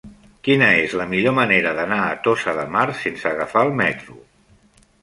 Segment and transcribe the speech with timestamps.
[0.45, 4.21] Quina és la millor manera d'anar a Tossa de Mar sense agafar el metro?